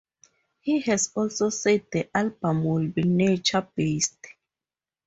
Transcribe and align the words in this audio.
He 0.61 0.79
has 0.79 1.11
also 1.15 1.51
said 1.51 1.85
the 1.91 2.09
album 2.17 2.63
will 2.63 2.87
be 2.87 3.03
"nature-based". 3.03 4.29